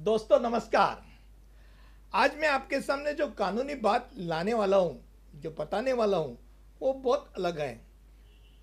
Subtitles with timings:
[0.00, 1.02] दोस्तों, नमस्कार।
[2.14, 5.00] आज मैं आपके सामने जो कानूनी बात लाने वाला हूँ,
[5.34, 6.38] जो बताने वाला हूँ,
[6.80, 7.80] वो बहुत अलग है।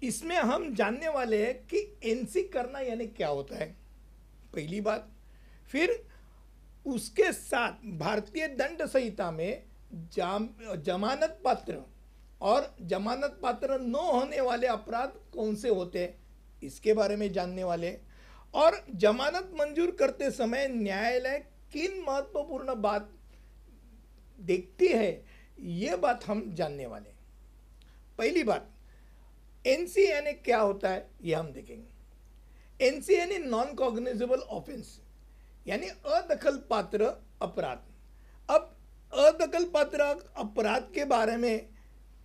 [0.04, 3.68] इसमें हम जानने वाले हैं कि एनसी करना यानी क्या होता है।
[4.55, 5.07] पहली बात,
[5.71, 5.95] फिर
[6.86, 9.63] उसके साथ भारतीय दंड संहिता में
[10.13, 11.77] जाम, जमानत पात्र
[12.41, 16.18] और जमानत पात्र न होने वाले अपराध कौन से होते हैं,
[16.63, 17.97] इसके बारे में जानने वाले
[18.54, 21.38] और जमानत मंजूर करते समय न्यायालय
[21.74, 23.10] किन महत्वपूर्ण बात
[24.39, 25.24] देखती है,
[25.60, 27.15] ये बात हम जानने वाले
[28.19, 28.74] पहली बात
[29.65, 35.00] यानी क्या होता है, ये हम देखेंगे। एनसी यानी नॉन कॉग्निजेबल ऑफेंस
[35.66, 37.05] यानी अदखल पात्र
[37.41, 37.83] अपराध।
[38.50, 38.73] अब
[39.14, 40.02] अदखल पात्र
[40.38, 41.69] अपराध के बारे में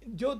[0.08, 0.34] जो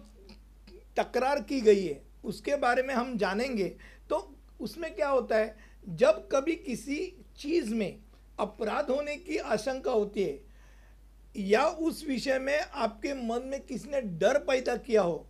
[0.97, 3.69] तकरार की गई है, उसके बारे में हम जानेंगे
[4.11, 4.17] तो
[4.61, 6.97] उसमें क्या होता है जब कभी किसी
[7.39, 7.99] चीज़ में
[8.41, 10.41] अपराध होने की आशंका होती है,
[11.35, 15.27] या उस विषय में आपके मन में किसी ने डर पैदा किया हो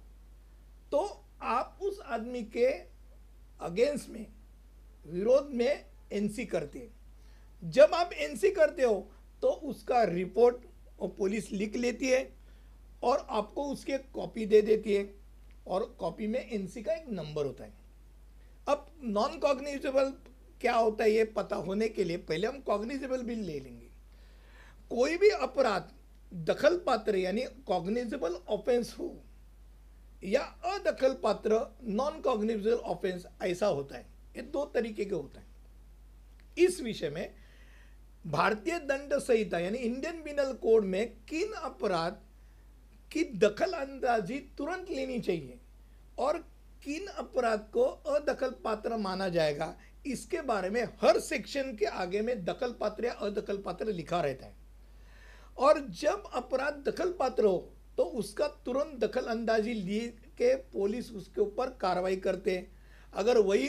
[0.92, 0.98] तो
[1.42, 2.67] आप उस आदमी के
[3.61, 4.27] अगेंस्ट में,
[5.06, 8.95] विरोध में एनसी करते हैं। जब आप एनसी करते हो
[9.42, 10.56] तो उसका रिपोर्ट
[11.00, 12.28] और पुलिस लिख लेती है
[13.03, 15.08] और आपको उसके कॉपी दे देती है
[15.67, 17.73] और कॉपी में एनसी का एक नंबर होता है।
[18.69, 20.12] अब नॉन कॉग्निजेबल
[20.63, 23.87] क्या होता है ये पता होने के लिए पहले हम कॉग्निजेबल बिल ले लेंगे।
[24.91, 25.91] कोई भी अपराध,
[26.33, 29.15] दखल पात्र यानी कॉग्निजेबल ऑफेंस हो
[30.25, 35.47] या अदखल पात्र नॉन कॉग्निजेबल ऑफेंस ऐसा होता है। ये दो तरीके के होता है।
[36.59, 37.35] इस विषय में
[38.27, 42.21] भारतीय दंड संहिता यानी इंडियन बिनल कोड में किन अपराध
[43.13, 45.59] की दखल अंदाजी तुरंत लेनी चाहिए
[46.19, 46.45] और
[46.83, 49.75] किन अपराध को अदखल पात्र माना जाएगा?
[50.07, 54.47] इसके बारे में हर सेक्शन के आगे में दखल पात्र या अदखल पात्र लिखा रहता
[54.47, 54.55] है।
[55.59, 60.07] और जब अपराध दखल पात्र हो तो उसका तुरंत दखल अंदाजी लिए
[60.39, 62.67] के पुलिस उसके ऊपर कार्रवाई करते हैं।
[63.13, 63.69] अगर वही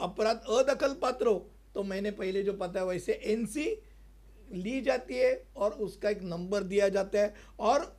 [0.00, 3.64] अपराध अदखल पात्र हो तो मैंने पहले जो पता है वैसे एनसी
[4.52, 7.96] ली जाती है और उसका एक नंबर दिया जाता है। और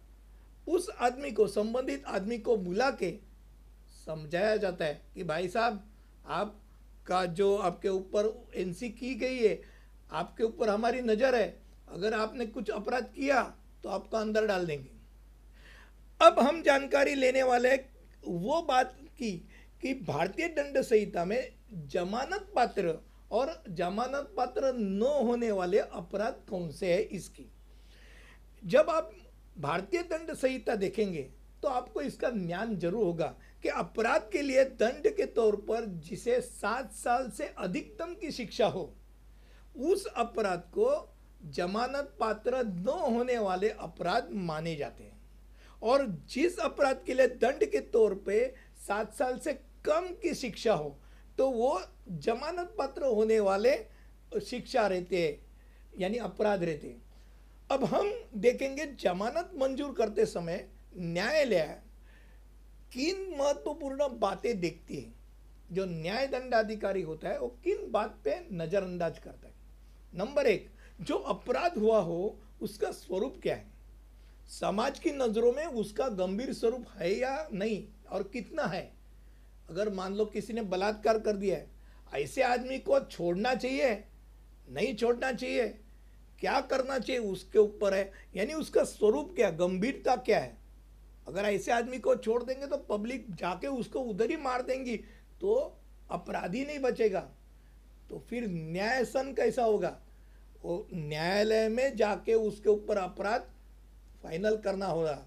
[0.67, 3.09] उस आदमी को, संबंधित आदमी को बुला के
[4.09, 5.83] समझाया जाता है कि भाई साहब,
[6.27, 9.59] आपका जो आपके ऊपर एनसी की गई है,
[10.11, 11.57] आपके ऊपर हमारी नज़र है,
[11.89, 13.41] अगर आपने कुछ अपराध किया
[13.83, 14.89] तो आपको अंदर डाल देंगे।
[16.19, 17.75] अब हम जानकारी लेने वाले
[18.23, 19.31] वो बात की
[19.81, 21.51] कि भारतीय दंड संहिता में
[21.87, 22.97] जमानत पात्र
[23.31, 27.45] और जमानत पात्र न होने वाले अपराध कौन से है इसकी?
[28.63, 29.11] जब आप
[29.57, 31.29] भारतीय दंड संहिता देखेंगे
[31.63, 33.33] तो आपको इसका ज्ञान ज़रूर होगा
[33.63, 38.67] कि अपराध के लिए दंड के तौर पर जिसे सात साल से अधिकतम की शिक्षा
[38.67, 38.93] हो,
[39.75, 41.15] उस अपराध को
[41.47, 45.17] जमानत पात्र न होने वाले अपराध माने जाते हैं।
[45.81, 48.45] और जिस अपराध के लिए दंड के तौर पे
[48.79, 49.53] सात साल से
[49.85, 50.97] कम की शिक्षा हो
[51.37, 53.75] तो वो जमानत पात्र होने वाले
[54.41, 55.37] शिक्षा रहते हैं,
[55.99, 57.01] यानी अपराध रहते हैं।
[57.69, 60.67] अब हम देखेंगे जमानत मंजूर करते समय
[60.99, 61.81] न्यायालय
[62.93, 65.13] किन महत्वपूर्ण बातें देखती है?
[65.71, 69.53] जो न्याय दंडाधिकारी होता है, वो किन बात पे नज़रअंदाज करता है?
[70.15, 70.69] नंबर एक,
[71.01, 73.67] जो अपराध हुआ हो, उसका स्वरूप क्या है?
[74.47, 78.93] समाज की नज़रों में उसका गंभीर स्वरूप है या नहीं, और कितना है?
[79.69, 81.71] अगर मान लो किसी ने बलात्कार कर दिया है,
[82.13, 84.03] ऐसे आदमी को छोड़ना चाहिए,
[84.69, 85.67] नहीं छोड़ना चाहिए,
[86.39, 88.11] क्या करना चाहिए उसके ऊपर है?
[88.35, 90.58] यानी उसका स्वरूप क्या, गंभीरता क्या है?
[91.29, 94.95] अगर ऐसे आदमी को छोड़ देंगे तो पब्लिक जाके उसको उधर ही मार देंगी
[95.41, 95.55] तो
[96.11, 97.19] अपराधी नहीं बचेगा।
[98.09, 99.97] तो फिर न्याय सन कैसा होगा?
[100.63, 103.49] वो न्यायालय में जाके उसके ऊपर अपराध
[104.23, 105.25] फाइनल करना होगा।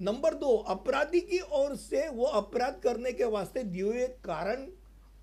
[0.00, 4.66] नंबर दो, अपराधी की ओर से वो अपराध करने के वास्ते दिए हुए कारण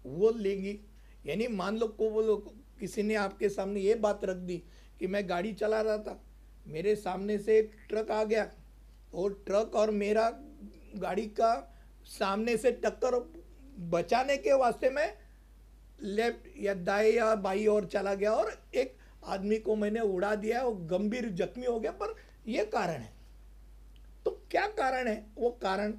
[0.06, 0.80] वो लेंगी।
[1.26, 2.36] यानी मान लो को वो
[2.80, 4.58] किसी ने आपके सामने ये बात रख दी
[5.00, 6.20] कि मैं गाड़ी चला रहा था,
[6.68, 8.52] मेरे सामने से एक ट्रक आ गया
[9.14, 10.30] और ट्रक और मेरा
[10.96, 11.52] गाड़ी का
[12.06, 13.20] सामने से टक्कर
[13.90, 15.14] बचाने के वास्ते मैं
[16.02, 20.64] लेफ़्ट या दाएँ या बाई और चला गया और एक आदमी को मैंने उड़ा दिया
[20.64, 22.16] वो गंभीर जख्मी हो गया, पर
[22.48, 23.14] यह कारण है।
[24.26, 25.26] तो क्या कारण है?
[25.36, 25.94] वो कारण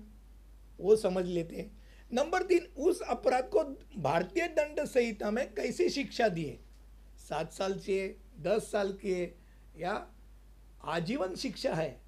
[0.80, 1.70] वो समझ लेते हैं।
[2.12, 3.62] नंबर तीन, उस अपराध को
[4.02, 6.58] भारतीय दंड संहिता में कैसी शिक्षा दी है
[7.18, 9.36] सात साल चाहिए दस साल की,
[9.78, 10.06] या
[10.84, 12.03] आजीवन शिक्षा है?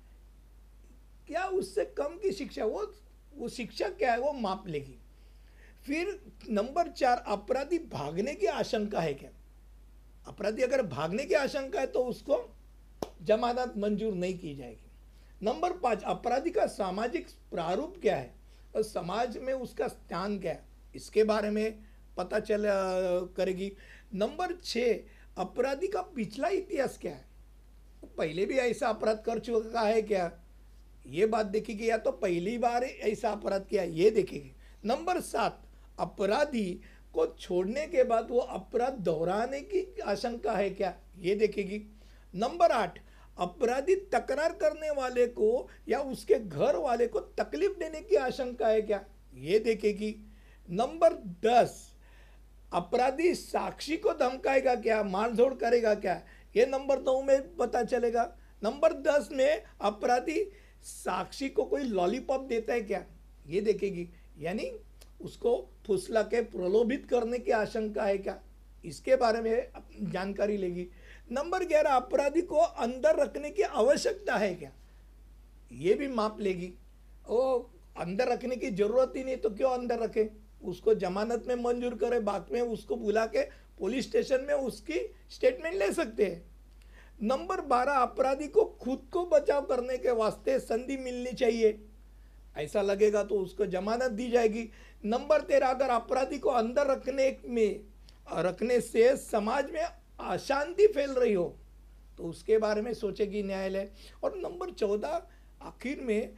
[1.28, 2.64] क्या उससे कम की शिक्षा?
[2.64, 2.92] वो
[3.34, 4.18] वो शिक्षा क्या है?
[4.18, 4.98] वो माप लेगी।
[5.86, 6.20] फिर
[6.50, 9.30] नंबर चार, अपराधी भागने की आशंका है क्या?
[10.26, 12.38] अपराधी अगर भागने की आशंका है तो उसको
[13.22, 14.90] जमानत मंजूर नहीं की जाएगी।
[15.42, 18.34] नंबर पाँच, अपराधी का सामाजिक प्रारूप क्या है?
[18.76, 20.64] और समाज में उसका स्थान क्या है?
[20.96, 21.84] इसके बारे में
[22.16, 22.62] पता चल
[23.36, 23.72] करेगी।
[24.14, 25.00] नंबर छः,
[25.38, 27.24] अपराधी का पिछला इतिहास क्या है?
[28.18, 30.30] पहले भी ऐसा अपराध कर चुका है क्या?
[31.06, 34.52] ये बात देखेगी, या तो पहली बार ऐसा अपराध किया, ये देखेगी।
[34.84, 35.62] नंबर सात,
[35.98, 36.80] अपराधी
[37.14, 40.94] को छोड़ने के बाद वो अपराध दोहराने की आशंका है क्या?
[41.18, 41.82] ये देखेगी।
[42.34, 42.98] नंबर आठ,
[43.38, 48.82] अपराधी तकरार करने वाले को या उसके घर वाले को तकलीफ़ देने की आशंका है
[48.82, 49.04] क्या?
[49.34, 50.14] ये देखेगी।
[50.68, 51.14] नंबर
[51.44, 51.92] दस,
[52.72, 55.02] अपराधी साक्षी को धमकाएगा क्या?
[55.02, 56.20] मारझोड़ करेगा क्या?
[56.56, 58.22] ये नंबर नौ में पता चलेगा।
[58.62, 60.40] नंबर दस में अपराधी
[60.82, 63.04] साक्षी को कोई लॉलीपॉप देता है क्या?
[63.46, 64.08] ये देखेगी।
[64.38, 64.70] यानी
[65.20, 65.56] उसको
[65.86, 68.38] फुसला के प्रलोभित करने की आशंका है क्या?
[68.84, 69.68] इसके बारे में
[70.02, 70.86] जानकारी लेगी।
[71.32, 74.72] नंबर ग्यारह, अपराधी को अंदर रखने की आवश्यकता है क्या?
[75.72, 76.72] ये भी माप लेगी।
[77.28, 80.30] वो अंदर रखने की ज़रूरत ही नहीं तो क्यों अंदर रखे?
[80.64, 83.42] उसको जमानत में मंजूर करे, बाद में उसको बुला के
[83.78, 85.00] पुलिस स्टेशन में उसकी
[85.30, 86.55] स्टेटमेंट ले सकते हैं।
[87.20, 91.78] नंबर बारह, अपराधी को खुद को बचाव करने के वास्ते संधि मिलनी चाहिए।
[92.56, 94.68] ऐसा लगेगा तो उसको जमानत दी जाएगी।
[95.04, 97.80] नंबर तेरह, अगर अपराधी को अंदर रखने में,
[98.28, 101.54] रखने से समाज में अशांति फैल रही हो
[102.18, 103.88] तो उसके बारे में सोचेगी न्यायालय।
[104.24, 105.22] और नंबर चौदह,
[105.62, 106.32] आखिर में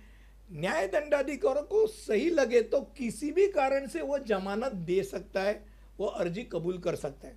[0.51, 5.65] न्याय दंडाधिकारी को सही लगे तो किसी भी कारण से वो जमानत दे सकता है,
[5.99, 7.37] वो अर्जी कबूल कर सकता है।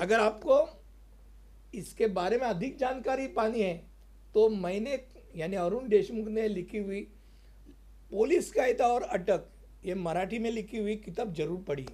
[0.00, 0.58] अगर आपको
[1.72, 3.74] इसके बारे में अधिक जानकारी पानी है।
[4.34, 4.98] तो मैंने,
[5.36, 7.00] यानी अरुण देशमुख ने लिखी हुई
[8.10, 9.46] पुलिस कायदा और अटक,
[9.84, 11.86] ये मराठी में लिखी हुई किताब ज़रूर पढ़ी।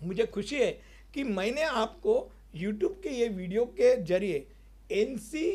[0.00, 0.70] मुझे खुशी है
[1.14, 2.14] कि मैंने आपको
[2.56, 4.46] यूट्यूब के ये वीडियो के ज़रिए
[4.92, 5.50] एनसी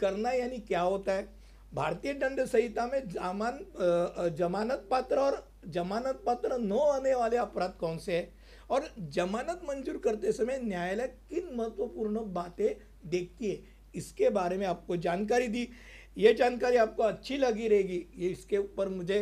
[0.00, 1.28] करना यानी क्या होता है,
[1.72, 7.98] भारतीय दंड संहिता में जमान जमानत पात्र और जमानत पात्र न आने वाले अपराध कौन
[7.98, 8.26] से हैं
[8.70, 12.74] और जमानत मंजूर करते समय न्यायालय किन महत्वपूर्ण बातें
[13.06, 13.58] देखती है?
[13.94, 15.68] इसके बारे में आपको जानकारी दी।
[16.16, 19.20] ये जानकारी आपको अच्छी लगी रहेगी। ये इसके ऊपर मुझे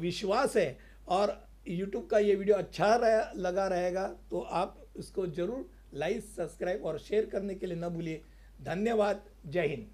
[0.00, 0.78] विश्वास है
[1.08, 1.36] और
[1.68, 6.98] यूट्यूब का ये वीडियो अच्छा रह, लगा रहेगा तो आप इसको ज़रूर लाइक सब्सक्राइब और
[7.00, 8.22] शेयर करने के लिए न भूलिए।
[8.60, 9.86] धन्यवाद। जय हिंद।